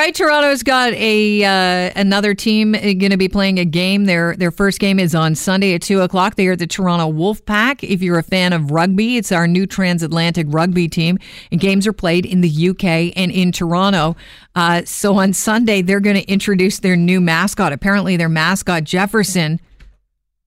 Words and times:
right, 0.00 0.14
Toronto's 0.14 0.62
got 0.62 0.94
a 0.94 1.44
uh, 1.44 1.92
another 1.94 2.34
team 2.34 2.72
going 2.72 3.10
to 3.10 3.18
be 3.18 3.28
playing 3.28 3.58
a 3.58 3.66
game. 3.66 4.06
Their 4.06 4.34
their 4.34 4.50
first 4.50 4.80
game 4.80 4.98
is 4.98 5.14
on 5.14 5.34
Sunday 5.34 5.74
at 5.74 5.82
two 5.82 6.00
o'clock. 6.00 6.36
They 6.36 6.46
are 6.46 6.56
the 6.56 6.66
Toronto 6.66 7.12
Wolfpack. 7.12 7.82
If 7.82 8.02
you're 8.02 8.18
a 8.18 8.22
fan 8.22 8.54
of 8.54 8.70
rugby, 8.70 9.18
it's 9.18 9.30
our 9.30 9.46
new 9.46 9.66
transatlantic 9.66 10.46
rugby 10.48 10.88
team. 10.88 11.18
And 11.52 11.60
games 11.60 11.86
are 11.86 11.92
played 11.92 12.24
in 12.24 12.40
the 12.40 12.68
UK 12.70 13.12
and 13.14 13.30
in 13.30 13.52
Toronto. 13.52 14.16
Uh, 14.54 14.82
so 14.86 15.16
on 15.16 15.34
Sunday, 15.34 15.82
they're 15.82 16.00
going 16.00 16.16
to 16.16 16.28
introduce 16.30 16.78
their 16.78 16.96
new 16.96 17.20
mascot. 17.20 17.72
Apparently, 17.72 18.16
their 18.16 18.30
mascot 18.30 18.84
Jefferson 18.84 19.60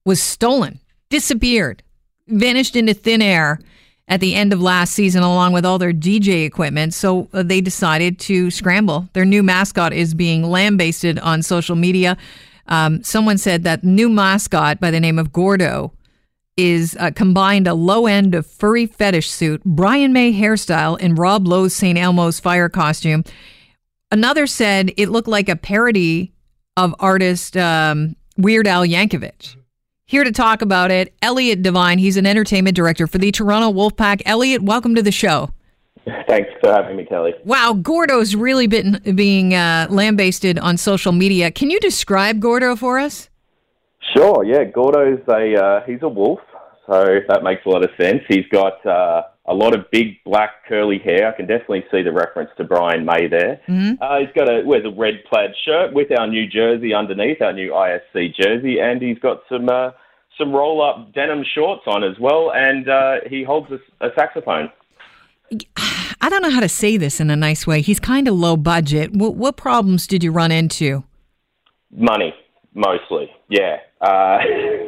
was 0.03 0.21
stolen, 0.21 0.79
disappeared, 1.09 1.83
vanished 2.27 2.75
into 2.75 2.95
thin 2.95 3.21
air 3.21 3.59
at 4.07 4.19
the 4.19 4.35
end 4.35 4.51
of 4.53 4.61
last 4.61 4.93
season, 4.93 5.23
along 5.23 5.53
with 5.53 5.65
all 5.65 5.79
their 5.79 5.93
DJ 5.93 6.45
equipment. 6.45 6.93
So 6.93 7.29
uh, 7.33 7.43
they 7.43 7.61
decided 7.61 8.19
to 8.19 8.51
scramble. 8.51 9.07
Their 9.13 9.25
new 9.25 9.43
mascot 9.43 9.93
is 9.93 10.13
being 10.13 10.43
lambasted 10.43 11.19
on 11.19 11.41
social 11.41 11.75
media. 11.75 12.17
Um, 12.67 13.03
someone 13.03 13.37
said 13.37 13.63
that 13.63 13.83
new 13.83 14.09
mascot 14.09 14.79
by 14.79 14.91
the 14.91 14.99
name 14.99 15.19
of 15.19 15.31
Gordo 15.31 15.93
is 16.55 16.95
uh, 16.99 17.11
combined 17.11 17.67
a 17.67 17.73
low 17.73 18.05
end 18.05 18.35
of 18.35 18.45
furry 18.45 18.85
fetish 18.85 19.29
suit, 19.29 19.63
Brian 19.63 20.13
May 20.13 20.33
hairstyle, 20.33 20.97
and 21.01 21.17
Rob 21.17 21.47
Lowe's 21.47 21.73
St. 21.73 21.97
Elmo's 21.97 22.39
fire 22.39 22.69
costume. 22.69 23.23
Another 24.11 24.45
said 24.45 24.91
it 24.95 25.09
looked 25.09 25.27
like 25.27 25.49
a 25.49 25.55
parody 25.55 26.31
of 26.77 26.93
artist 26.99 27.57
um, 27.57 28.15
Weird 28.37 28.67
Al 28.67 28.85
Yankovic. 28.85 29.55
Here 30.13 30.23
to 30.23 30.31
talk 30.31 30.61
about 30.61 30.91
it, 30.91 31.11
Elliot 31.23 31.63
Devine. 31.63 31.97
He's 31.97 32.17
an 32.17 32.27
entertainment 32.27 32.75
director 32.75 33.07
for 33.07 33.17
the 33.17 33.31
Toronto 33.31 33.71
Wolfpack. 33.71 34.21
Elliot, 34.27 34.61
welcome 34.61 34.93
to 34.93 35.01
the 35.01 35.11
show. 35.11 35.49
Thanks 36.27 36.51
for 36.61 36.71
having 36.71 36.97
me, 36.97 37.05
Kelly. 37.05 37.33
Wow, 37.45 37.73
Gordo's 37.73 38.35
really 38.35 38.67
been 38.67 39.01
being 39.15 39.55
uh, 39.55 39.87
lambasted 39.89 40.59
on 40.59 40.77
social 40.77 41.13
media. 41.13 41.49
Can 41.49 41.71
you 41.71 41.79
describe 41.79 42.39
Gordo 42.39 42.75
for 42.75 42.99
us? 42.99 43.31
Sure. 44.15 44.43
Yeah, 44.45 44.65
Gordo's 44.65 45.27
a 45.27 45.59
uh, 45.59 45.81
he's 45.87 46.03
a 46.03 46.09
wolf, 46.09 46.41
so 46.85 47.17
that 47.27 47.41
makes 47.41 47.65
a 47.65 47.69
lot 47.69 47.83
of 47.83 47.89
sense. 47.99 48.21
He's 48.29 48.45
got 48.51 48.85
uh, 48.85 49.23
a 49.47 49.53
lot 49.55 49.73
of 49.73 49.89
big 49.89 50.23
black 50.25 50.67
curly 50.69 50.99
hair. 50.99 51.33
I 51.33 51.35
can 51.35 51.47
definitely 51.47 51.85
see 51.89 52.03
the 52.03 52.11
reference 52.11 52.51
to 52.57 52.65
Brian 52.65 53.03
May 53.03 53.27
there. 53.27 53.61
Mm-hmm. 53.67 53.93
Uh, 53.99 54.19
he's 54.19 54.35
got 54.35 54.47
a 54.47 54.61
wears 54.63 54.85
a 54.85 54.91
red 54.91 55.23
plaid 55.27 55.55
shirt 55.65 55.91
with 55.91 56.11
our 56.15 56.27
new 56.27 56.45
jersey 56.45 56.93
underneath, 56.93 57.41
our 57.41 57.53
new 57.53 57.71
ISC 57.71 58.35
jersey, 58.35 58.79
and 58.79 59.01
he's 59.01 59.17
got 59.17 59.41
some 59.49 59.67
uh, 59.69 59.89
some 60.37 60.51
roll 60.51 60.81
up 60.81 61.13
denim 61.13 61.43
shorts 61.55 61.83
on 61.87 62.03
as 62.03 62.17
well, 62.19 62.51
and 62.53 62.89
uh, 62.89 63.15
he 63.29 63.43
holds 63.43 63.71
a, 63.71 64.05
a 64.05 64.09
saxophone. 64.15 64.71
I 66.21 66.29
don't 66.29 66.41
know 66.41 66.49
how 66.49 66.61
to 66.61 66.69
say 66.69 66.97
this 66.97 67.19
in 67.19 67.29
a 67.29 67.35
nice 67.35 67.67
way. 67.67 67.81
He's 67.81 67.99
kind 67.99 68.27
of 68.27 68.35
low 68.35 68.57
budget. 68.57 69.13
What, 69.13 69.35
what 69.35 69.57
problems 69.57 70.07
did 70.07 70.23
you 70.23 70.31
run 70.31 70.51
into? 70.51 71.03
Money, 71.91 72.33
mostly. 72.73 73.29
Yeah. 73.49 73.77
Uh, 74.01 74.37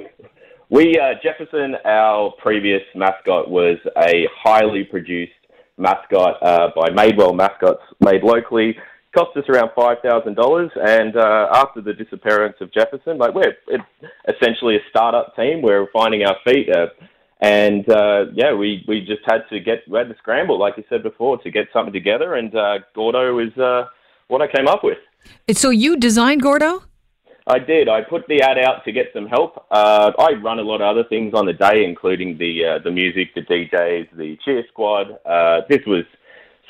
we 0.69 0.97
uh, 0.97 1.15
Jefferson, 1.21 1.75
our 1.85 2.33
previous 2.41 2.81
mascot, 2.95 3.49
was 3.49 3.77
a 3.97 4.27
highly 4.35 4.83
produced 4.83 5.33
mascot 5.77 6.41
uh, 6.41 6.69
by 6.75 6.89
Madewell 6.89 7.35
Mascots, 7.35 7.81
made 7.99 8.23
locally 8.23 8.75
cost 9.15 9.35
us 9.37 9.45
around 9.49 9.71
five 9.75 9.97
thousand 10.03 10.35
dollars. 10.35 10.71
And 10.75 11.15
uh, 11.15 11.47
after 11.53 11.81
the 11.81 11.93
disappearance 11.93 12.57
of 12.61 12.71
Jefferson, 12.73 13.17
like 13.17 13.33
we're 13.33 13.55
essentially 14.27 14.75
a 14.75 14.79
startup 14.89 15.35
team. 15.35 15.61
We're 15.61 15.87
finding 15.91 16.23
our 16.23 16.35
feet, 16.45 16.69
uh, 16.69 16.87
and 17.41 17.89
uh, 17.89 18.25
yeah, 18.33 18.53
we 18.53 18.83
we 18.87 19.01
just 19.01 19.21
had 19.25 19.43
to 19.49 19.59
get 19.59 19.79
we 19.87 19.97
had 19.97 20.09
to 20.09 20.15
scramble, 20.17 20.59
like 20.59 20.77
you 20.77 20.83
said 20.89 21.03
before, 21.03 21.37
to 21.39 21.51
get 21.51 21.67
something 21.73 21.93
together. 21.93 22.35
And 22.35 22.53
uh, 22.55 22.79
Gordo 22.93 23.39
is 23.39 23.57
uh, 23.57 23.85
what 24.27 24.41
I 24.41 24.47
came 24.47 24.67
up 24.67 24.83
with. 24.83 24.97
So 25.53 25.69
you 25.69 25.97
designed 25.97 26.41
Gordo? 26.41 26.83
I 27.47 27.59
did. 27.59 27.87
I 27.87 28.01
put 28.01 28.27
the 28.27 28.41
ad 28.41 28.57
out 28.57 28.83
to 28.85 28.91
get 28.91 29.07
some 29.13 29.27
help. 29.27 29.67
Uh, 29.69 30.11
I 30.17 30.31
run 30.33 30.57
a 30.57 30.63
lot 30.63 30.81
of 30.81 30.87
other 30.87 31.03
things 31.07 31.33
on 31.35 31.45
the 31.45 31.53
day, 31.53 31.83
including 31.83 32.37
the 32.37 32.65
uh, 32.65 32.83
the 32.83 32.91
music, 32.91 33.35
the 33.35 33.41
DJs, 33.41 34.17
the 34.17 34.37
cheer 34.43 34.63
squad. 34.71 35.19
Uh, 35.25 35.61
this 35.69 35.81
was 35.85 36.05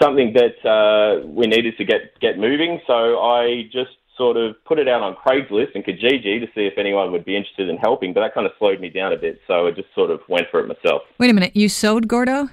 something 0.02 0.34
that 0.34 0.58
uh, 0.68 1.26
we 1.28 1.48
needed 1.48 1.78
to 1.78 1.86
get 1.86 2.20
get 2.20 2.38
moving. 2.38 2.80
So 2.88 3.20
I 3.20 3.64
just 3.72 3.92
sort 4.18 4.38
of 4.38 4.56
put 4.66 4.80
it 4.80 4.88
out 4.88 5.02
on 5.02 5.16
Craigslist 5.16 5.76
and 5.76 5.84
Kijiji 5.84 6.40
to 6.40 6.48
see 6.56 6.66
if 6.66 6.78
anyone 6.78 7.12
would 7.12 7.26
be 7.26 7.36
interested 7.36 7.70
in 7.70 7.78
helping, 7.78 8.14
but 8.14 8.22
that 8.22 8.34
kind 8.34 8.46
of 8.46 8.54
slowed 8.58 8.80
me 8.80 8.90
down 8.90 9.12
a 9.12 9.18
bit. 9.18 9.40
So 9.48 9.68
I 9.68 9.72
just 9.72 9.94
sort 9.94 10.10
of 10.10 10.22
went 10.30 10.48
for 10.52 10.62
it 10.62 10.68
myself. 10.68 11.02
Wait 11.18 11.30
a 11.30 11.34
minute, 11.34 11.56
you 11.56 11.68
sewed 11.70 12.08
Gordo? 12.08 12.50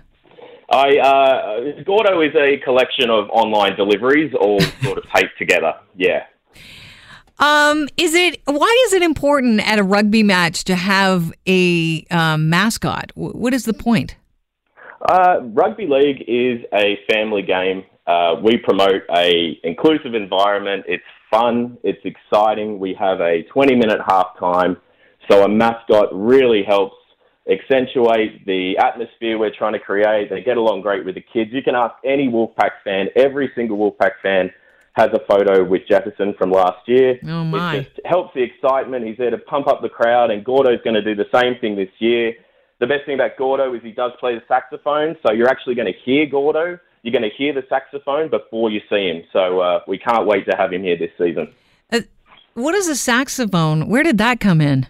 I 0.71 0.97
uh, 0.99 1.83
Gordo 1.85 2.21
is 2.23 2.35
a 2.35 2.59
collection 2.65 3.11
of 3.11 3.29
online 3.31 3.77
deliveries, 3.77 4.33
all 4.35 4.61
sort 4.83 4.99
of 4.99 5.05
taped 5.15 5.37
together. 5.39 5.75
Yeah. 5.97 6.25
Um, 7.39 7.89
is 7.97 8.15
it 8.15 8.41
why 8.45 8.85
is 8.87 8.93
it 8.93 9.03
important 9.03 9.61
at 9.69 9.79
a 9.79 9.83
rugby 9.83 10.23
match 10.23 10.65
to 10.65 10.77
have 10.77 11.33
a 11.47 12.05
um, 12.11 12.49
mascot? 12.49 13.13
What 13.15 13.53
is 13.53 13.65
the 13.65 13.75
point? 13.75 14.17
Uh, 15.09 15.41
rugby 15.53 15.87
league 15.89 16.23
is 16.29 16.65
a 16.73 16.99
family 17.11 17.43
game. 17.43 17.85
Uh, 18.07 18.37
we 18.43 18.57
promote 18.57 19.03
a 19.17 19.59
inclusive 19.65 20.15
environment. 20.15 20.85
It's 20.87 21.05
fun. 21.31 21.79
It's 21.83 22.01
exciting. 22.05 22.79
We 22.79 22.95
have 22.99 23.21
a 23.21 23.43
20 23.53 23.75
minute 23.75 24.01
halftime. 24.01 24.77
So 25.31 25.45
a 25.45 25.49
mascot 25.49 26.09
really 26.13 26.63
helps 26.67 26.97
accentuate 27.51 28.47
the 28.47 28.77
atmosphere 28.79 29.39
we're 29.39 29.55
trying 29.57 29.73
to 29.73 29.79
create. 29.79 30.31
They 30.31 30.43
get 30.43 30.57
along 30.57 30.83
great 30.83 31.05
with 31.05 31.17
the 31.17 31.25
kids. 31.33 31.51
You 31.53 31.63
can 31.63 31.75
ask 31.75 31.95
any 32.05 32.29
Wolfpack 32.29 32.71
fan. 32.85 33.07
Every 33.17 33.51
single 33.57 33.79
Wolfpack 33.79 34.13
fan 34.23 34.51
has 34.95 35.09
a 35.15 35.21
photo 35.27 35.65
with 35.65 35.83
Jefferson 35.89 36.35
from 36.39 36.51
last 36.51 36.87
year. 36.87 37.19
Oh 37.25 37.45
my! 37.45 37.77
It 37.77 37.85
just 37.85 38.01
helps 38.05 38.35
the 38.35 38.43
excitement. 38.43 39.07
He's 39.07 39.17
there 39.17 39.31
to 39.31 39.39
pump 39.39 39.67
up 39.67 39.81
the 39.81 39.89
crowd, 39.89 40.31
and 40.31 40.45
Gordo's 40.45 40.81
going 40.85 40.95
to 40.95 41.03
do 41.03 41.15
the 41.15 41.29
same 41.35 41.59
thing 41.61 41.77
this 41.77 41.89
year 41.99 42.35
the 42.83 42.89
best 42.89 43.07
thing 43.07 43.15
about 43.15 43.37
Gordo 43.39 43.73
is 43.75 43.83
he 43.85 43.93
does 43.93 44.11
play 44.19 44.35
the 44.35 44.43
saxophone, 44.49 45.17
so 45.25 45.33
you're 45.33 45.49
actually 45.49 45.77
going 45.77 45.87
to 45.87 45.99
hear 46.05 46.27
Gordo. 46.27 46.81
You're 47.03 47.13
going 47.13 47.23
to 47.23 47.37
hear 47.39 47.55
the 47.55 47.63
saxophone 47.69 48.29
before 48.29 48.71
you 48.71 48.81
see 48.91 49.09
him. 49.09 49.23
So 49.33 49.61
uh, 49.61 49.81
we 49.87 49.99
can't 49.99 50.27
wait 50.27 50.47
to 50.51 50.57
have 50.57 50.73
him 50.73 50.83
here 50.83 50.99
this 50.99 51.13
season. 51.17 51.55
Uh, 51.93 52.01
what 52.55 52.75
is 52.75 52.89
a 52.89 52.97
saxophone? 52.97 53.89
Where 53.89 54.03
did 54.03 54.19
that 54.19 54.41
come 54.41 54.61
in? 54.61 54.89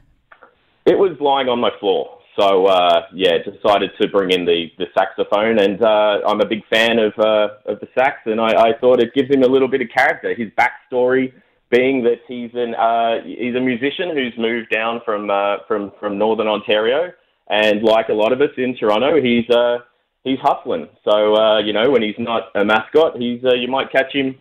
It 0.87 0.99
was 0.99 1.19
lying 1.21 1.51
on 1.51 1.61
my 1.61 1.69
floor. 1.81 2.19
So 2.41 2.65
uh, 2.65 3.03
yeah, 3.13 3.37
decided 3.45 3.91
to 4.01 4.09
bring 4.09 4.31
in 4.31 4.47
the, 4.47 4.69
the 4.79 4.87
saxophone, 4.95 5.59
and 5.59 5.83
uh, 5.83 6.21
I'm 6.27 6.41
a 6.41 6.47
big 6.47 6.65
fan 6.73 6.99
of 6.99 7.13
uh, 7.19 7.49
of 7.67 7.79
the 7.81 7.89
sax, 7.95 8.21
and 8.25 8.41
I, 8.41 8.71
I 8.71 8.73
thought 8.81 9.03
it 9.03 9.13
gives 9.13 9.29
him 9.29 9.43
a 9.43 9.49
little 9.49 9.69
bit 9.69 9.83
of 9.83 9.89
character. 9.95 10.35
His 10.35 10.49
backstory 10.57 11.35
being 11.71 12.05
that 12.05 12.21
he's 12.27 12.51
an 12.55 12.75
uh, 12.75 13.23
he's 13.23 13.55
a 13.55 13.61
musician 13.61 14.17
who's 14.17 14.33
moved 14.39 14.71
down 14.71 15.03
from 15.05 15.29
uh, 15.29 15.57
from 15.69 15.93
from 16.01 16.17
northern 16.17 16.47
Ontario, 16.49 17.13
and 17.49 17.83
like 17.83 18.09
a 18.09 18.15
lot 18.15 18.33
of 18.33 18.41
us 18.41 18.51
in 18.57 18.77
Toronto, 18.77 19.21
he's 19.23 19.49
uh, 19.51 19.79
he's 20.25 20.39
hustling. 20.41 20.89
So 21.05 21.37
uh, 21.37 21.59
you 21.61 21.73
know, 21.73 21.91
when 21.91 22.03
he's 22.03 22.19
not 22.19 22.45
a 22.55 22.65
mascot, 22.65 23.17
he's 23.17 23.45
uh, 23.45 23.55
you 23.55 23.69
might 23.69 23.91
catch 23.93 24.13
him. 24.13 24.37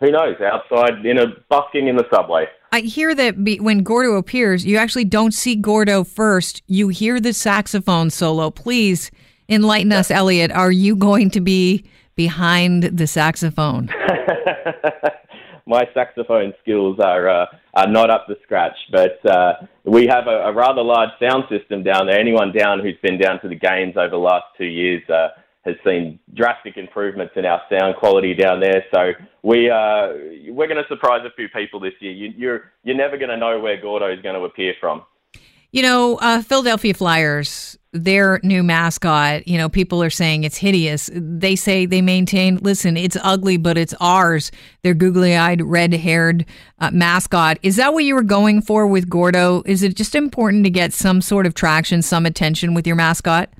Who 0.00 0.10
knows? 0.10 0.36
Outside 0.40 1.04
in 1.06 1.18
a 1.18 1.26
busking 1.48 1.88
in 1.88 1.96
the 1.96 2.04
subway. 2.12 2.46
I 2.72 2.80
hear 2.80 3.14
that 3.14 3.44
be, 3.44 3.60
when 3.60 3.84
Gordo 3.84 4.16
appears, 4.16 4.66
you 4.66 4.76
actually 4.78 5.04
don't 5.04 5.32
see 5.32 5.54
Gordo 5.54 6.02
first. 6.02 6.62
You 6.66 6.88
hear 6.88 7.20
the 7.20 7.32
saxophone 7.32 8.10
solo. 8.10 8.50
Please 8.50 9.12
enlighten 9.48 9.92
us, 9.92 10.10
Elliot. 10.10 10.50
Are 10.50 10.72
you 10.72 10.96
going 10.96 11.30
to 11.30 11.40
be 11.40 11.84
behind 12.16 12.82
the 12.82 13.06
saxophone? 13.06 13.90
my 15.66 15.84
saxophone 15.94 16.52
skills 16.62 16.98
are 17.00 17.28
uh, 17.28 17.46
are 17.74 17.88
not 17.88 18.10
up 18.10 18.26
to 18.26 18.36
scratch. 18.42 18.76
But 18.90 19.24
uh, 19.26 19.54
we 19.84 20.06
have 20.06 20.26
a, 20.26 20.48
a, 20.48 20.52
rather 20.52 20.82
large 20.82 21.10
sound 21.20 21.44
system 21.48 21.82
down 21.82 22.06
there. 22.06 22.18
Anyone 22.18 22.52
down 22.52 22.80
who's 22.80 22.98
been 23.02 23.18
down 23.18 23.40
to 23.42 23.48
the 23.48 23.54
games 23.54 23.94
over 23.96 24.10
the 24.10 24.16
last 24.16 24.44
two 24.58 24.66
years 24.66 25.02
uh, 25.08 25.28
has 25.64 25.74
seen 25.84 26.18
drastic 26.34 26.76
improvements 26.76 27.32
in 27.36 27.46
our 27.46 27.62
sound 27.70 27.96
quality 27.96 28.34
down 28.34 28.60
there. 28.60 28.84
So 28.92 29.12
we 29.42 29.70
uh, 29.70 30.12
we're 30.48 30.68
going 30.68 30.82
to 30.82 30.88
surprise 30.88 31.22
a 31.24 31.34
few 31.34 31.48
people 31.48 31.80
this 31.80 31.94
year. 32.00 32.12
You, 32.12 32.32
you're 32.36 32.72
you're 32.82 32.96
never 32.96 33.16
going 33.16 33.30
to 33.30 33.36
know 33.36 33.58
where 33.60 33.80
Gordo 33.80 34.12
is 34.12 34.20
going 34.20 34.36
to 34.36 34.42
appear 34.42 34.74
from. 34.80 35.02
You 35.74 35.82
know, 35.82 36.18
uh, 36.18 36.40
Philadelphia 36.40 36.94
Flyers, 36.94 37.76
their 37.90 38.38
new 38.44 38.62
mascot, 38.62 39.48
you 39.48 39.58
know, 39.58 39.68
people 39.68 40.04
are 40.04 40.08
saying 40.08 40.44
it's 40.44 40.56
hideous. 40.56 41.10
They 41.12 41.56
say 41.56 41.84
they 41.84 42.00
maintain, 42.00 42.58
listen, 42.58 42.96
it's 42.96 43.16
ugly, 43.24 43.56
but 43.56 43.76
it's 43.76 43.92
ours. 43.98 44.52
Their 44.84 44.94
googly 44.94 45.34
eyed, 45.34 45.60
red 45.62 45.92
haired 45.92 46.46
uh, 46.78 46.92
mascot. 46.92 47.58
Is 47.64 47.74
that 47.74 47.92
what 47.92 48.04
you 48.04 48.14
were 48.14 48.22
going 48.22 48.62
for 48.62 48.86
with 48.86 49.10
Gordo? 49.10 49.64
Is 49.66 49.82
it 49.82 49.96
just 49.96 50.14
important 50.14 50.62
to 50.62 50.70
get 50.70 50.92
some 50.92 51.20
sort 51.20 51.44
of 51.44 51.54
traction, 51.54 52.02
some 52.02 52.24
attention 52.24 52.72
with 52.72 52.86
your 52.86 52.94
mascot? 52.94 53.50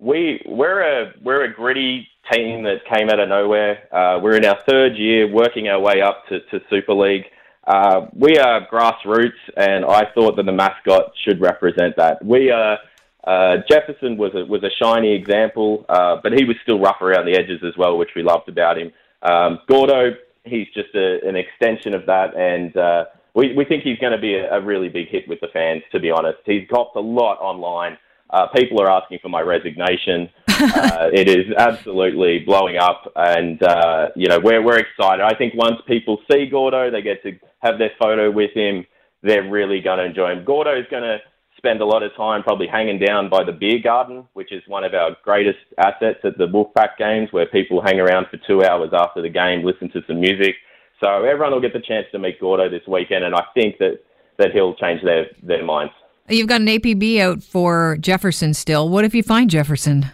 We, 0.00 0.42
we're, 0.44 0.80
a, 0.80 1.12
we're 1.22 1.44
a 1.44 1.54
gritty 1.54 2.08
team 2.32 2.64
that 2.64 2.78
came 2.92 3.08
out 3.08 3.20
of 3.20 3.28
nowhere. 3.28 3.86
Uh, 3.94 4.18
we're 4.18 4.34
in 4.34 4.44
our 4.44 4.58
third 4.68 4.96
year 4.96 5.32
working 5.32 5.68
our 5.68 5.78
way 5.78 6.02
up 6.02 6.26
to, 6.28 6.40
to 6.40 6.58
Super 6.68 6.94
League. 6.94 7.26
Uh, 7.64 8.06
we 8.14 8.36
are 8.38 8.66
grassroots, 8.66 9.38
and 9.56 9.84
I 9.84 10.04
thought 10.14 10.36
that 10.36 10.46
the 10.46 10.52
mascot 10.52 11.12
should 11.24 11.40
represent 11.40 11.96
that. 11.96 12.24
We 12.24 12.50
are. 12.50 12.78
Uh, 13.24 13.58
Jefferson 13.70 14.16
was 14.16 14.32
a, 14.34 14.44
was 14.44 14.64
a 14.64 14.70
shiny 14.82 15.14
example, 15.14 15.86
uh, 15.88 16.16
but 16.24 16.32
he 16.32 16.44
was 16.44 16.56
still 16.64 16.80
rough 16.80 17.00
around 17.00 17.24
the 17.24 17.38
edges 17.38 17.62
as 17.64 17.72
well, 17.78 17.96
which 17.96 18.10
we 18.16 18.22
loved 18.22 18.48
about 18.48 18.76
him. 18.76 18.90
Um, 19.22 19.60
Gordo, 19.68 20.10
he's 20.44 20.66
just 20.74 20.92
a, 20.96 21.20
an 21.24 21.36
extension 21.36 21.94
of 21.94 22.04
that, 22.06 22.34
and 22.36 22.76
uh, 22.76 23.04
we 23.34 23.54
we 23.54 23.64
think 23.64 23.84
he's 23.84 23.98
going 23.98 24.12
to 24.12 24.20
be 24.20 24.34
a, 24.34 24.54
a 24.54 24.60
really 24.60 24.88
big 24.88 25.08
hit 25.08 25.28
with 25.28 25.40
the 25.40 25.48
fans. 25.52 25.82
To 25.92 26.00
be 26.00 26.10
honest, 26.10 26.38
he's 26.44 26.66
got 26.68 26.90
a 26.96 27.00
lot 27.00 27.38
online. 27.40 27.96
Uh, 28.32 28.46
people 28.48 28.80
are 28.80 28.90
asking 28.90 29.18
for 29.20 29.28
my 29.28 29.40
resignation. 29.40 30.28
uh, 30.48 31.10
it 31.12 31.28
is 31.28 31.52
absolutely 31.58 32.38
blowing 32.40 32.78
up, 32.78 33.12
and 33.14 33.62
uh, 33.62 34.08
you 34.16 34.28
know 34.28 34.38
we're 34.38 34.62
we're 34.62 34.78
excited. 34.78 35.22
I 35.22 35.36
think 35.36 35.54
once 35.54 35.76
people 35.86 36.18
see 36.30 36.46
Gordo, 36.46 36.90
they 36.90 37.02
get 37.02 37.22
to 37.24 37.38
have 37.60 37.78
their 37.78 37.92
photo 37.98 38.30
with 38.30 38.50
him. 38.54 38.86
They're 39.22 39.48
really 39.48 39.80
going 39.80 39.98
to 39.98 40.04
enjoy 40.04 40.32
him. 40.32 40.44
Gordo 40.44 40.78
is 40.78 40.86
going 40.90 41.02
to 41.02 41.18
spend 41.62 41.80
a 41.80 41.86
lot 41.86 42.02
of 42.02 42.10
time 42.16 42.42
probably 42.42 42.66
hanging 42.66 42.98
down 42.98 43.28
by 43.28 43.44
the 43.44 43.52
beer 43.52 43.78
garden, 43.78 44.26
which 44.32 44.50
is 44.50 44.62
one 44.66 44.82
of 44.82 44.94
our 44.94 45.16
greatest 45.22 45.60
assets 45.78 46.18
at 46.24 46.36
the 46.36 46.46
Wolfpack 46.46 46.96
games, 46.98 47.28
where 47.32 47.46
people 47.46 47.80
hang 47.80 48.00
around 48.00 48.26
for 48.30 48.38
two 48.48 48.64
hours 48.64 48.90
after 48.92 49.22
the 49.22 49.28
game, 49.28 49.64
listen 49.64 49.88
to 49.90 50.00
some 50.08 50.20
music. 50.20 50.56
So 51.00 51.24
everyone 51.24 51.52
will 51.52 51.60
get 51.60 51.72
the 51.72 51.80
chance 51.80 52.06
to 52.12 52.18
meet 52.18 52.40
Gordo 52.40 52.68
this 52.68 52.86
weekend, 52.88 53.24
and 53.24 53.34
I 53.34 53.44
think 53.54 53.78
that, 53.78 54.00
that 54.38 54.52
he'll 54.52 54.74
change 54.74 55.02
their, 55.02 55.26
their 55.42 55.64
minds. 55.64 55.92
You've 56.28 56.48
got 56.48 56.60
an 56.60 56.68
APB 56.68 57.18
out 57.20 57.42
for 57.42 57.96
Jefferson 58.00 58.54
still. 58.54 58.88
What 58.88 59.04
if 59.04 59.14
you 59.14 59.22
find 59.22 59.50
Jefferson? 59.50 60.06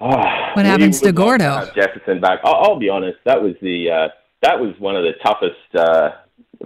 Oh, 0.00 0.10
what 0.54 0.66
happens 0.66 1.00
to 1.00 1.12
Gordo? 1.12 1.70
Jefferson 1.74 2.20
back. 2.20 2.40
I'll, 2.44 2.54
I'll, 2.54 2.78
be 2.78 2.88
honest. 2.88 3.18
That 3.24 3.42
was 3.42 3.54
the 3.60 3.90
uh, 3.90 4.08
that 4.42 4.58
was 4.58 4.74
one 4.78 4.96
of 4.96 5.02
the 5.02 5.12
toughest 5.24 5.74
uh, 5.74 6.10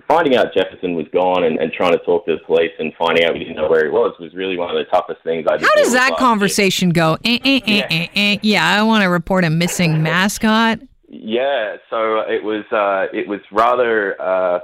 finding 0.09 0.37
out 0.37 0.55
Jefferson 0.55 0.95
was 0.95 1.07
gone 1.13 1.45
and, 1.45 1.59
and, 1.59 1.73
trying 1.73 1.93
to 1.93 1.99
talk 1.99 2.27
to 2.27 2.37
the 2.37 2.45
police 2.45 2.73
and 2.79 2.93
finding 2.99 3.25
out 3.25 3.33
we 3.35 3.41
didn't 3.41 3.57
know 3.57 3.69
where 3.69 3.85
he 3.85 3.91
was 3.91 4.15
was 4.19 4.35
really 4.35 4.57
one 4.57 4.71
of 4.71 4.77
the 4.77 4.85
toughest 4.91 5.23
things 5.23 5.47
I 5.49 5.57
did. 5.57 5.67
How 5.67 5.75
does 5.77 5.93
that 5.93 6.17
conversation 6.17 6.89
year. 6.89 6.95
go? 6.95 7.19
Eh, 7.25 7.39
eh, 7.45 7.61
eh, 7.67 7.87
yeah. 7.91 8.07
Eh, 8.15 8.39
yeah, 8.43 8.81
I 8.81 8.83
want 8.83 9.03
to 9.03 9.09
report 9.09 9.45
a 9.45 9.51
missing 9.51 10.03
mascot. 10.03 10.81
Yeah, 11.09 11.77
so 11.91 12.21
it 12.21 12.43
was 12.43 12.65
uh, 12.73 13.15
it 13.17 13.29
was 13.29 13.41
rather 13.51 14.21
uh, 14.21 14.61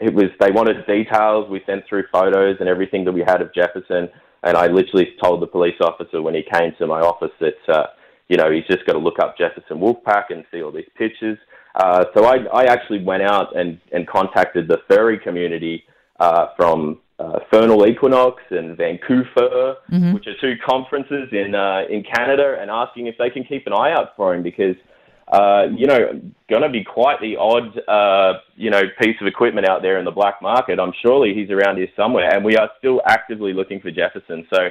it 0.00 0.12
was 0.12 0.30
they 0.40 0.50
wanted 0.50 0.86
details. 0.86 1.48
We 1.50 1.62
sent 1.66 1.84
through 1.88 2.04
photos 2.12 2.56
and 2.60 2.68
everything 2.68 3.04
that 3.04 3.12
we 3.12 3.22
had 3.26 3.40
of 3.42 3.54
Jefferson, 3.54 4.08
and 4.42 4.56
I 4.56 4.66
literally 4.66 5.14
told 5.22 5.42
the 5.42 5.46
police 5.46 5.80
officer 5.80 6.22
when 6.22 6.34
he 6.34 6.42
came 6.42 6.72
to 6.78 6.86
my 6.86 7.00
office 7.00 7.32
that 7.40 7.74
uh, 7.74 7.86
you 8.28 8.36
know 8.36 8.50
he's 8.50 8.66
just 8.66 8.86
got 8.86 8.92
to 8.92 8.98
look 8.98 9.18
up 9.18 9.36
Jefferson 9.36 9.78
Wolfpack 9.78 10.24
and 10.30 10.44
see 10.50 10.62
all 10.62 10.72
these 10.72 10.88
pictures. 10.96 11.38
Uh, 11.74 12.04
so 12.14 12.24
I, 12.24 12.36
I 12.52 12.64
actually 12.66 13.02
went 13.02 13.22
out 13.22 13.56
and, 13.56 13.80
and 13.92 14.06
contacted 14.06 14.68
the 14.68 14.78
furry 14.88 15.18
community 15.18 15.82
uh, 16.20 16.46
from 16.56 17.00
uh, 17.18 17.40
Furnal 17.52 17.88
Equinox 17.88 18.42
and 18.50 18.76
VancouFur, 18.76 19.76
mm-hmm. 19.90 20.12
which 20.12 20.26
are 20.26 20.34
two 20.40 20.54
conferences 20.64 21.28
in 21.32 21.54
uh, 21.54 21.82
in 21.90 22.02
Canada, 22.02 22.56
and 22.60 22.70
asking 22.70 23.06
if 23.06 23.16
they 23.18 23.30
can 23.30 23.44
keep 23.44 23.66
an 23.66 23.72
eye 23.72 23.92
out 23.92 24.16
for 24.16 24.34
him 24.34 24.42
because 24.42 24.76
uh, 25.28 25.66
you 25.76 25.86
know 25.86 26.20
going 26.48 26.62
to 26.62 26.68
be 26.68 26.84
quite 26.84 27.20
the 27.20 27.36
odd 27.36 27.78
uh, 27.88 28.40
you 28.56 28.70
know 28.70 28.82
piece 29.00 29.16
of 29.20 29.26
equipment 29.26 29.68
out 29.68 29.82
there 29.82 29.98
in 29.98 30.04
the 30.04 30.10
black 30.10 30.40
market. 30.42 30.78
I'm 30.78 30.92
surely 31.04 31.34
he's 31.34 31.50
around 31.50 31.78
here 31.78 31.88
somewhere, 31.96 32.34
and 32.34 32.44
we 32.44 32.56
are 32.56 32.70
still 32.78 33.00
actively 33.06 33.52
looking 33.52 33.80
for 33.80 33.90
Jefferson. 33.90 34.46
So 34.52 34.68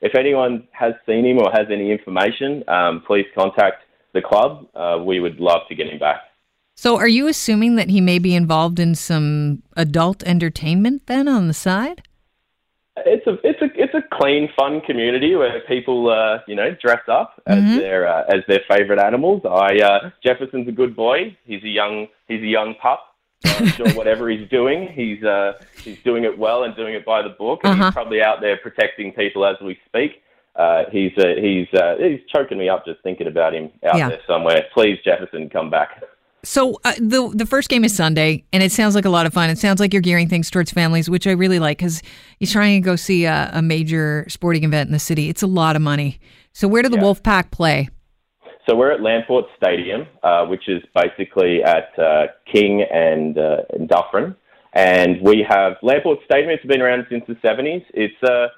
if 0.00 0.14
anyone 0.14 0.68
has 0.72 0.94
seen 1.06 1.24
him 1.24 1.38
or 1.38 1.50
has 1.52 1.66
any 1.72 1.90
information, 1.90 2.62
um, 2.68 3.02
please 3.06 3.26
contact 3.36 3.82
the 4.14 4.22
club. 4.22 4.66
Uh, 4.74 5.02
we 5.04 5.20
would 5.20 5.40
love 5.40 5.62
to 5.68 5.74
get 5.74 5.88
him 5.88 5.98
back. 5.98 6.20
So, 6.78 6.98
are 6.98 7.08
you 7.08 7.26
assuming 7.26 7.76
that 7.76 7.88
he 7.88 8.02
may 8.02 8.18
be 8.18 8.34
involved 8.34 8.78
in 8.78 8.94
some 8.94 9.62
adult 9.76 10.22
entertainment 10.24 11.06
then 11.06 11.26
on 11.26 11.48
the 11.48 11.54
side? 11.54 12.02
It's 12.98 13.26
a 13.26 13.38
it's 13.44 13.60
a 13.60 13.68
it's 13.74 13.94
a 13.94 14.02
clean, 14.10 14.48
fun 14.56 14.80
community 14.80 15.34
where 15.34 15.60
people 15.68 16.10
uh, 16.10 16.38
you 16.46 16.54
know 16.54 16.74
dress 16.80 17.02
up 17.08 17.42
as 17.46 17.58
mm-hmm. 17.58 17.76
their 17.76 18.08
uh, 18.08 18.24
as 18.28 18.40
their 18.48 18.60
favorite 18.68 18.98
animals. 18.98 19.42
I 19.44 19.78
uh, 19.78 20.10
Jefferson's 20.24 20.66
a 20.68 20.72
good 20.72 20.96
boy. 20.96 21.36
He's 21.44 21.62
a 21.62 21.68
young 21.68 22.06
he's 22.26 22.42
a 22.42 22.46
young 22.46 22.74
pup. 22.80 23.14
I'm 23.44 23.66
sure 23.66 23.90
whatever 23.94 24.30
he's 24.30 24.48
doing, 24.48 24.88
he's 24.92 25.22
uh, 25.22 25.54
he's 25.82 25.98
doing 26.04 26.24
it 26.24 26.38
well 26.38 26.64
and 26.64 26.74
doing 26.74 26.94
it 26.94 27.04
by 27.04 27.20
the 27.22 27.30
book. 27.30 27.60
And 27.64 27.74
uh-huh. 27.74 27.84
he's 27.84 27.94
probably 27.94 28.22
out 28.22 28.40
there 28.40 28.56
protecting 28.56 29.12
people 29.12 29.44
as 29.44 29.56
we 29.62 29.78
speak. 29.86 30.22
Uh, 30.56 30.84
he's 30.90 31.12
uh, 31.18 31.34
he's 31.38 31.68
uh, 31.74 31.96
he's 31.98 32.20
choking 32.34 32.58
me 32.58 32.68
up 32.68 32.86
just 32.86 33.02
thinking 33.02 33.26
about 33.26 33.54
him 33.54 33.70
out 33.86 33.98
yeah. 33.98 34.08
there 34.08 34.20
somewhere. 34.26 34.64
Please, 34.72 34.98
Jefferson, 35.04 35.50
come 35.50 35.68
back. 35.68 36.02
So 36.44 36.78
uh, 36.84 36.92
the 36.98 37.32
the 37.34 37.46
first 37.46 37.68
game 37.68 37.84
is 37.84 37.96
Sunday, 37.96 38.44
and 38.52 38.62
it 38.62 38.70
sounds 38.70 38.94
like 38.94 39.04
a 39.04 39.10
lot 39.10 39.26
of 39.26 39.32
fun. 39.32 39.50
It 39.50 39.58
sounds 39.58 39.80
like 39.80 39.92
you're 39.92 40.02
gearing 40.02 40.28
things 40.28 40.48
towards 40.50 40.70
families, 40.70 41.10
which 41.10 41.26
I 41.26 41.32
really 41.32 41.58
like 41.58 41.78
because 41.78 42.02
you're 42.38 42.50
trying 42.50 42.80
to 42.80 42.84
go 42.84 42.94
see 42.94 43.24
a, 43.24 43.50
a, 43.52 43.62
major 43.62 44.24
sporting 44.28 44.62
event 44.62 44.86
in 44.86 44.92
the 44.92 45.00
city. 45.00 45.28
It's 45.28 45.42
a 45.42 45.48
lot 45.48 45.74
of 45.74 45.82
money. 45.82 46.20
So 46.52 46.68
where 46.68 46.82
do 46.82 46.88
the 46.88 46.98
yeah. 46.98 47.02
Wolfpack 47.02 47.50
play? 47.50 47.88
So 48.68 48.74
we're 48.74 48.92
at 48.92 49.00
Lamport 49.00 49.44
Stadium, 49.56 50.06
uh, 50.22 50.46
which 50.46 50.68
is 50.68 50.82
basically 50.94 51.62
at 51.62 51.96
uh, 51.98 52.26
King 52.52 52.82
and, 52.82 53.38
uh, 53.38 53.58
and 53.70 53.88
Dufferin, 53.88 54.34
and 54.72 55.20
we 55.22 55.46
have 55.48 55.74
Lamport 55.82 56.18
Stadium. 56.24 56.50
It's 56.50 56.64
been 56.64 56.82
around 56.82 57.06
since 57.08 57.24
the 57.28 57.34
70s. 57.34 57.84
It's 57.94 58.22
uh, 58.24 58.48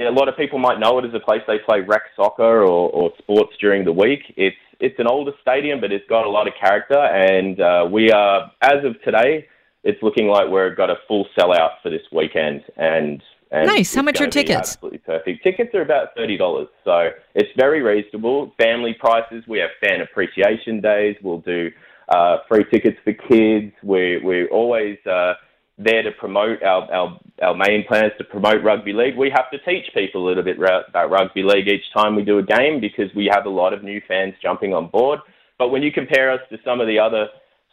a 0.00 0.10
lot 0.10 0.28
of 0.28 0.36
people 0.36 0.58
might 0.58 0.78
know 0.78 0.98
it 0.98 1.04
as 1.04 1.14
a 1.14 1.20
place 1.20 1.40
they 1.46 1.58
play 1.58 1.80
rec 1.80 2.02
soccer 2.16 2.62
or, 2.62 2.90
or 2.90 3.12
sports 3.18 3.52
during 3.60 3.84
the 3.84 3.92
week. 3.92 4.20
It's 4.36 4.56
it's 4.80 4.98
an 4.98 5.06
older 5.06 5.32
stadium, 5.40 5.80
but 5.80 5.92
it's 5.92 6.06
got 6.08 6.26
a 6.26 6.30
lot 6.30 6.46
of 6.48 6.54
character, 6.60 6.98
and 6.98 7.60
uh, 7.60 7.88
we 7.90 8.10
are 8.10 8.50
as 8.60 8.84
of 8.84 9.00
today, 9.02 9.46
it's 9.82 10.02
looking 10.02 10.28
like 10.28 10.48
we've 10.48 10.76
got 10.76 10.90
a 10.90 10.96
full 11.06 11.26
sellout 11.38 11.80
for 11.82 11.90
this 11.90 12.02
weekend. 12.12 12.62
And, 12.76 13.22
and 13.50 13.66
nice. 13.66 13.94
How 13.94 14.02
much 14.02 14.20
are 14.20 14.26
tickets? 14.26 14.72
Absolutely 14.72 14.98
perfect. 14.98 15.42
Tickets 15.44 15.74
are 15.74 15.82
about 15.82 16.08
thirty 16.16 16.36
dollars, 16.36 16.68
so 16.84 17.10
it's 17.34 17.50
very 17.56 17.82
reasonable. 17.82 18.52
Family 18.60 18.94
prices. 18.98 19.44
We 19.46 19.58
have 19.58 19.70
fan 19.80 20.00
appreciation 20.00 20.80
days. 20.80 21.16
We'll 21.22 21.38
do 21.38 21.70
uh, 22.08 22.38
free 22.48 22.64
tickets 22.70 22.98
for 23.04 23.12
kids. 23.12 23.72
We 23.82 24.18
we 24.18 24.46
always. 24.48 24.98
Uh, 25.06 25.34
there 25.76 26.02
to 26.02 26.12
promote 26.12 26.62
our, 26.62 26.92
our, 26.92 27.20
our 27.42 27.54
main 27.54 27.84
plans 27.86 28.12
to 28.18 28.24
promote 28.24 28.62
rugby 28.62 28.92
league. 28.92 29.16
We 29.16 29.30
have 29.34 29.50
to 29.50 29.58
teach 29.58 29.92
people 29.92 30.24
a 30.24 30.26
little 30.26 30.44
bit 30.44 30.56
about 30.58 31.10
rugby 31.10 31.42
league 31.42 31.66
each 31.66 31.84
time 31.96 32.14
we 32.14 32.22
do 32.22 32.38
a 32.38 32.42
game 32.42 32.80
because 32.80 33.12
we 33.14 33.28
have 33.32 33.46
a 33.46 33.50
lot 33.50 33.72
of 33.72 33.82
new 33.82 34.00
fans 34.06 34.34
jumping 34.40 34.72
on 34.72 34.88
board. 34.88 35.20
But 35.58 35.70
when 35.70 35.82
you 35.82 35.90
compare 35.90 36.30
us 36.30 36.40
to 36.50 36.58
some 36.64 36.80
of 36.80 36.86
the 36.86 36.98
other 36.98 37.26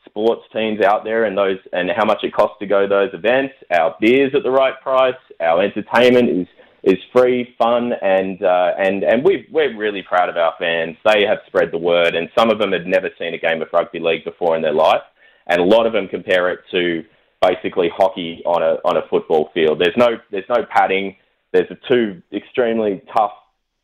sports 0.06 0.42
teams 0.52 0.82
out 0.82 1.04
there 1.04 1.26
and 1.26 1.38
those 1.38 1.58
and 1.74 1.92
how 1.96 2.06
much 2.06 2.24
it 2.24 2.34
costs 2.34 2.58
to 2.60 2.66
go 2.66 2.82
to 2.82 2.88
those 2.88 3.14
events, 3.14 3.54
our 3.72 3.96
beers 4.00 4.34
at 4.36 4.44
the 4.44 4.52
right 4.52 4.80
price, 4.82 5.16
our 5.40 5.62
entertainment 5.62 6.30
is 6.30 6.48
is 6.84 6.98
free, 7.14 7.54
fun, 7.60 7.94
and 8.02 8.42
uh, 8.42 8.72
and 8.80 9.04
and 9.04 9.24
we 9.24 9.48
we're 9.52 9.78
really 9.78 10.02
proud 10.02 10.30
of 10.30 10.38
our 10.38 10.54
fans. 10.58 10.98
They 11.06 11.26
have 11.28 11.38
spread 11.46 11.72
the 11.72 11.78
word, 11.78 12.16
and 12.16 12.30
some 12.38 12.50
of 12.50 12.58
them 12.58 12.72
had 12.72 12.88
never 12.88 13.10
seen 13.20 13.36
a 13.36 13.38
game 13.38 13.62
of 13.62 13.68
rugby 13.72 14.00
league 14.00 14.26
before 14.26 14.56
in 14.56 14.64
their 14.64 14.74
life, 14.74 15.04
and 15.48 15.62
a 15.62 15.64
lot 15.64 15.86
of 15.86 15.94
them 15.94 16.08
compare 16.08 16.50
it 16.50 16.62
to 16.72 17.04
basically 17.42 17.90
hockey 17.96 18.42
on 18.46 18.62
a 18.62 18.78
on 18.86 18.98
a 18.98 19.02
football 19.10 19.50
field. 19.54 19.80
There's 19.80 19.98
no 19.98 20.18
there's 20.32 20.48
no 20.50 20.66
padding. 20.70 21.16
There's 21.52 21.68
two 21.90 22.22
extremely 22.32 23.02
tough, 23.16 23.34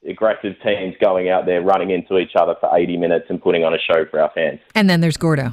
aggressive 0.08 0.54
teams 0.64 0.96
going 1.02 1.30
out 1.30 1.46
there 1.46 1.62
running 1.62 1.90
into 1.90 2.18
each 2.18 2.32
other 2.36 2.56
for 2.62 2.70
80 2.74 2.96
minutes 2.96 3.26
and 3.30 3.42
putting 3.42 3.66
on 3.66 3.74
a 3.74 3.80
show 3.80 4.06
for 4.10 4.22
our 4.22 4.32
fans. 4.34 4.60
And 4.74 4.90
then 4.90 5.02
there's 5.02 5.18
Gordo. 5.18 5.52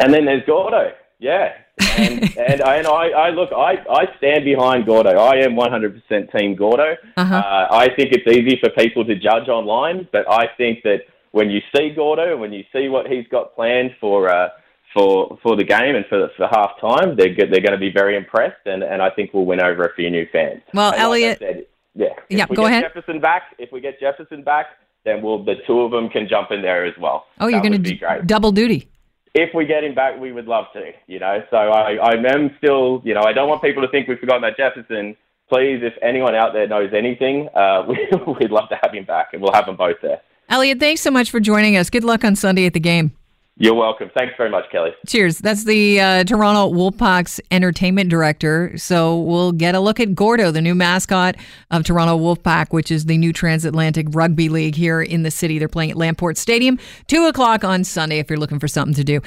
And 0.00 0.14
then 0.14 0.24
there's 0.24 0.44
Gordo. 0.46 0.92
Yeah. 1.18 1.52
and 1.98 2.22
and, 2.38 2.62
I, 2.62 2.76
and 2.76 2.86
I, 2.86 3.08
I 3.10 3.30
look 3.30 3.50
I, 3.52 3.74
I 3.90 4.16
stand 4.16 4.44
behind 4.44 4.86
Gordo. 4.86 5.10
I 5.10 5.36
am 5.38 5.52
100% 5.52 6.32
team 6.32 6.54
Gordo. 6.54 6.94
Uh-huh. 7.16 7.34
Uh, 7.34 7.68
I 7.70 7.88
think 7.94 8.12
it's 8.12 8.26
easy 8.26 8.58
for 8.60 8.70
people 8.70 9.04
to 9.04 9.14
judge 9.14 9.48
online, 9.48 10.08
but 10.12 10.30
I 10.30 10.46
think 10.56 10.82
that 10.84 11.02
when 11.32 11.50
you 11.50 11.60
see 11.76 11.90
Gordo, 11.90 12.32
and 12.32 12.40
when 12.40 12.52
you 12.52 12.64
see 12.72 12.88
what 12.88 13.06
he's 13.06 13.26
got 13.28 13.54
planned 13.54 13.90
for 14.00 14.30
uh, 14.30 14.48
for 14.94 15.38
for 15.42 15.56
the 15.56 15.64
game 15.64 15.94
and 15.94 16.04
for 16.06 16.30
for 16.36 16.48
half 16.48 16.80
time, 16.80 17.16
they're 17.16 17.34
they're 17.34 17.60
going 17.60 17.72
to 17.72 17.78
be 17.78 17.90
very 17.90 18.16
impressed, 18.16 18.66
and, 18.66 18.82
and 18.82 19.02
I 19.02 19.10
think 19.10 19.32
we'll 19.32 19.46
win 19.46 19.60
over 19.60 19.84
a 19.84 19.94
few 19.94 20.10
new 20.10 20.26
fans. 20.32 20.62
Well, 20.74 20.92
and 20.92 21.00
Elliot, 21.00 21.40
like 21.40 21.50
said, 21.50 21.66
yeah, 21.94 22.06
yeah, 22.28 22.46
go 22.46 22.66
ahead. 22.66 22.84
Jefferson 22.84 23.20
back. 23.20 23.54
If 23.58 23.72
we 23.72 23.80
get 23.80 24.00
Jefferson 24.00 24.42
back, 24.42 24.66
then 25.04 25.22
we'll 25.22 25.44
the 25.44 25.56
two 25.66 25.80
of 25.80 25.90
them 25.90 26.08
can 26.08 26.28
jump 26.28 26.50
in 26.50 26.62
there 26.62 26.84
as 26.84 26.94
well. 26.98 27.26
Oh, 27.40 27.48
you're 27.48 27.60
going 27.60 27.72
to 27.72 27.78
d- 27.78 28.00
double 28.26 28.52
duty. 28.52 28.88
If 29.34 29.54
we 29.54 29.66
get 29.66 29.84
him 29.84 29.94
back, 29.94 30.18
we 30.18 30.32
would 30.32 30.46
love 30.46 30.66
to. 30.72 30.92
You 31.06 31.18
know, 31.18 31.42
so 31.50 31.56
I 31.56 31.94
I 31.94 32.14
am 32.14 32.50
still 32.58 33.02
you 33.04 33.14
know 33.14 33.22
I 33.22 33.32
don't 33.32 33.48
want 33.48 33.62
people 33.62 33.82
to 33.82 33.88
think 33.88 34.08
we've 34.08 34.18
forgotten 34.18 34.44
about 34.44 34.56
Jefferson. 34.56 35.16
Please, 35.50 35.80
if 35.82 35.94
anyone 36.02 36.34
out 36.34 36.52
there 36.52 36.66
knows 36.66 36.92
anything, 36.94 37.48
uh, 37.54 37.84
we, 37.88 38.06
we'd 38.38 38.50
love 38.50 38.68
to 38.68 38.78
have 38.82 38.92
him 38.92 39.04
back, 39.04 39.28
and 39.32 39.42
we'll 39.42 39.52
have 39.52 39.66
them 39.66 39.76
both 39.76 39.96
there. 40.02 40.20
Elliot, 40.50 40.78
thanks 40.80 41.02
so 41.02 41.10
much 41.10 41.30
for 41.30 41.40
joining 41.40 41.76
us. 41.76 41.90
Good 41.90 42.04
luck 42.04 42.24
on 42.24 42.34
Sunday 42.34 42.64
at 42.64 42.72
the 42.72 42.80
game. 42.80 43.12
You're 43.60 43.74
welcome. 43.74 44.08
Thanks 44.16 44.34
very 44.36 44.50
much, 44.50 44.70
Kelly. 44.70 44.92
Cheers. 45.06 45.38
That's 45.38 45.64
the 45.64 46.00
uh, 46.00 46.24
Toronto 46.24 46.72
Wolfpack's 46.72 47.40
entertainment 47.50 48.08
director. 48.08 48.72
So 48.78 49.18
we'll 49.18 49.50
get 49.50 49.74
a 49.74 49.80
look 49.80 49.98
at 49.98 50.14
Gordo, 50.14 50.52
the 50.52 50.60
new 50.60 50.76
mascot 50.76 51.34
of 51.72 51.82
Toronto 51.82 52.16
Wolfpack, 52.16 52.68
which 52.70 52.92
is 52.92 53.06
the 53.06 53.18
new 53.18 53.32
transatlantic 53.32 54.06
rugby 54.10 54.48
league 54.48 54.76
here 54.76 55.02
in 55.02 55.24
the 55.24 55.32
city. 55.32 55.58
They're 55.58 55.66
playing 55.66 55.90
at 55.90 55.96
Lamport 55.96 56.36
Stadium, 56.36 56.78
2 57.08 57.26
o'clock 57.26 57.64
on 57.64 57.82
Sunday 57.82 58.20
if 58.20 58.30
you're 58.30 58.38
looking 58.38 58.60
for 58.60 58.68
something 58.68 58.94
to 58.94 59.02
do. 59.02 59.20